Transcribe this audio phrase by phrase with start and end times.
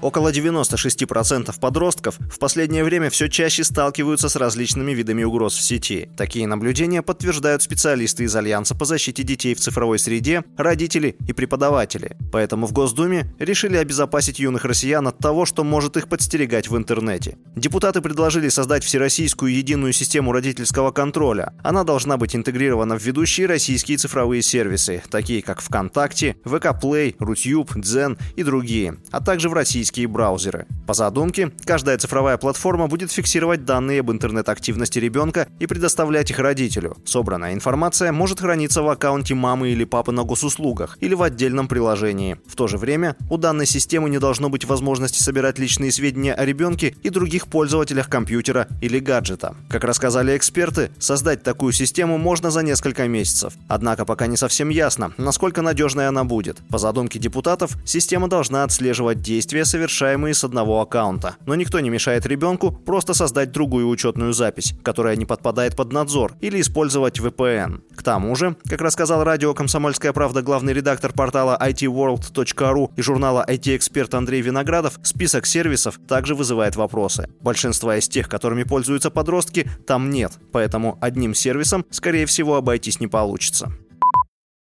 [0.00, 6.08] Около 96% подростков в последнее время все чаще сталкиваются с различными видами угроз в сети.
[6.16, 12.16] Такие наблюдения подтверждают специалисты из Альянса по защите детей в цифровой среде, родители и преподаватели.
[12.30, 17.36] Поэтому в Госдуме решили обезопасить юных россиян от того, что может их подстерегать в интернете.
[17.56, 21.54] Депутаты предложили создать всероссийскую единую систему родительского контроля.
[21.64, 27.74] Она должна быть интегрирована в ведущие российские цифровые сервисы, такие как ВКонтакте, ВК Play, Рутюб,
[27.74, 30.66] Дзен и другие, а также в российские российские браузеры.
[30.86, 36.96] По задумке, каждая цифровая платформа будет фиксировать данные об интернет-активности ребенка и предоставлять их родителю.
[37.06, 42.36] Собранная информация может храниться в аккаунте мамы или папы на госуслугах или в отдельном приложении.
[42.46, 46.44] В то же время у данной системы не должно быть возможности собирать личные сведения о
[46.44, 49.54] ребенке и других пользователях компьютера или гаджета.
[49.70, 53.54] Как рассказали эксперты, создать такую систему можно за несколько месяцев.
[53.68, 56.58] Однако пока не совсем ясно, насколько надежной она будет.
[56.70, 61.36] По задумке депутатов, система должна отслеживать действия, совершаемые с одного аккаунта.
[61.46, 66.34] Но никто не мешает ребенку просто создать другую учетную запись, которая не подпадает под надзор,
[66.40, 67.82] или использовать VPN.
[67.94, 74.14] К тому же, как рассказал радио «Комсомольская правда» главный редактор портала itworld.ru и журнала IT-эксперт
[74.14, 77.28] Андрей Виноградов, список сервисов также вызывает вопросы.
[77.40, 83.06] Большинства из тех, которыми пользуются подростки, там нет, поэтому одним сервисом, скорее всего, обойтись не
[83.06, 83.72] получится.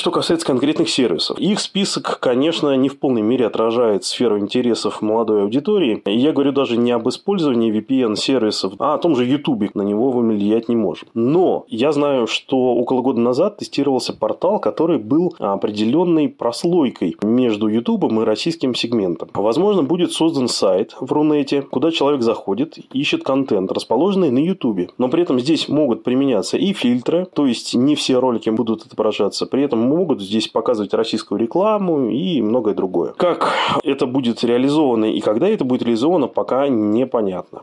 [0.00, 5.42] Что касается конкретных сервисов, их список, конечно, не в полной мере отражает сферу интересов молодой
[5.42, 6.00] аудитории.
[6.06, 9.74] Я говорю даже не об использовании VPN-сервисов, а о том же YouTube.
[9.74, 11.08] На него мы влиять не можем.
[11.12, 18.10] Но я знаю, что около года назад тестировался портал, который был определенной прослойкой между YouTube
[18.10, 19.28] и российским сегментом.
[19.34, 24.92] Возможно, будет создан сайт в Рунете, куда человек заходит, ищет контент, расположенный на YouTube.
[24.96, 29.44] Но при этом здесь могут применяться и фильтры, то есть не все ролики будут отображаться.
[29.44, 33.12] При этом могут здесь показывать российскую рекламу и многое другое.
[33.16, 33.52] Как
[33.82, 37.62] это будет реализовано и когда это будет реализовано, пока непонятно.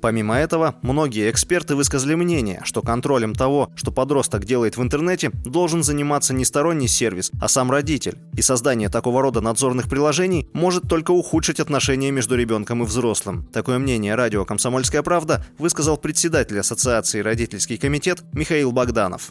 [0.00, 5.82] Помимо этого, многие эксперты высказали мнение, что контролем того, что подросток делает в интернете, должен
[5.82, 8.16] заниматься не сторонний сервис, а сам родитель.
[8.34, 13.44] И создание такого рода надзорных приложений может только ухудшить отношения между ребенком и взрослым.
[13.52, 19.30] Такое мнение радио «Комсомольская правда» высказал председатель Ассоциации «Родительский комитет» Михаил Богданов.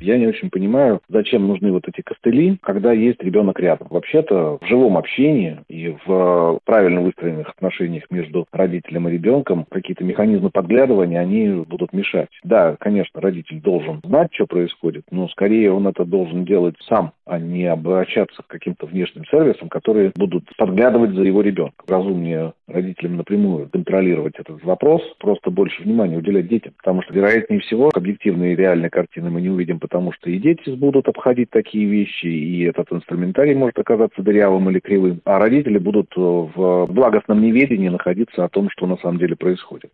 [0.00, 3.88] Я не очень понимаю, зачем нужны вот эти костыли, когда есть ребенок рядом.
[3.90, 10.50] Вообще-то в живом общении и в правильно выстроенных отношениях между родителем и ребенком какие-то механизмы
[10.50, 12.30] подглядывания, они будут мешать.
[12.42, 17.38] Да, конечно, родитель должен знать, что происходит, но скорее он это должен делать сам, а
[17.38, 21.86] не обращаться к каким-то внешним сервисам, которые будут подглядывать за его ребенком.
[21.86, 27.90] Разумнее родителям напрямую контролировать этот вопрос, просто больше внимания уделять детям, потому что, вероятнее всего,
[27.92, 32.62] объективные реальные картины мы не увидим, потому что и дети будут обходить такие вещи, и
[32.62, 38.48] этот инструментарий может оказаться дырявым или кривым, а родители будут в благостном неведении находиться о
[38.48, 39.90] том, что на самом деле происходит.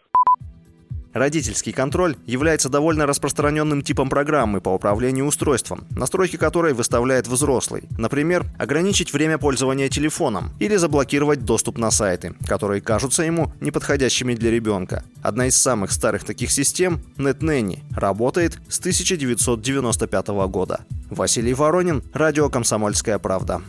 [1.17, 7.85] Родительский контроль является довольно распространенным типом программы по управлению устройством, настройки которой выставляет взрослый.
[7.97, 14.51] Например, ограничить время пользования телефоном или заблокировать доступ на сайты, которые кажутся ему неподходящими для
[14.51, 15.05] ребенка.
[15.23, 20.81] Одна из самых старых таких систем– NetNanny, работает с 1995 года.
[21.09, 23.63] Василий Воронин, радио «Комсомольская правда».